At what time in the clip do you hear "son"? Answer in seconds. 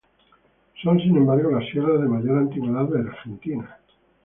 0.81-0.99